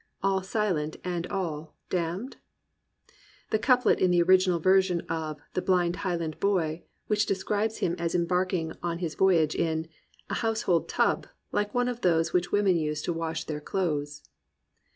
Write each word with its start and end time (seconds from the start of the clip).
All 0.23 0.41
silent 0.41 0.95
and 1.03 1.27
all— 1.27 1.75
damned?" 1.91 2.37
the 3.51 3.59
couplet 3.59 3.99
in 3.99 4.09
the 4.09 4.23
original 4.23 4.57
version 4.57 5.01
of 5.01 5.39
The 5.53 5.61
Blind 5.61 5.97
Highland 5.97 6.39
Boy 6.39 6.81
which 7.05 7.27
describes 7.27 7.77
him 7.85 7.95
as 7.99 8.15
embarking 8.15 8.73
on 8.81 8.97
his 8.97 9.13
voyage 9.13 9.53
in 9.53 9.87
"A 10.27 10.33
household 10.41 10.89
tub, 10.89 11.27
like 11.51 11.75
one 11.75 11.87
of 11.87 12.01
those 12.01 12.33
Which 12.33 12.51
women 12.51 12.77
use 12.77 13.03
to 13.03 13.13
wash 13.13 13.43
their 13.43 13.61
clothes." 13.61 14.23